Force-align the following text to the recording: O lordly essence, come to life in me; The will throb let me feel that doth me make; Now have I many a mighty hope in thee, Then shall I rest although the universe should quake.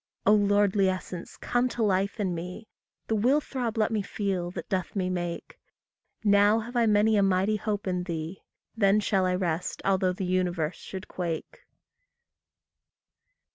O 0.25 0.33
lordly 0.33 0.89
essence, 0.89 1.37
come 1.37 1.69
to 1.69 1.83
life 1.83 2.19
in 2.19 2.33
me; 2.33 2.67
The 3.05 3.13
will 3.13 3.39
throb 3.39 3.77
let 3.77 3.91
me 3.91 4.01
feel 4.01 4.49
that 4.49 4.67
doth 4.67 4.95
me 4.95 5.11
make; 5.11 5.59
Now 6.23 6.57
have 6.57 6.75
I 6.75 6.87
many 6.87 7.17
a 7.17 7.21
mighty 7.21 7.55
hope 7.57 7.85
in 7.85 8.05
thee, 8.05 8.41
Then 8.75 8.99
shall 8.99 9.27
I 9.27 9.35
rest 9.35 9.79
although 9.85 10.13
the 10.13 10.25
universe 10.25 10.77
should 10.77 11.07
quake. 11.07 11.59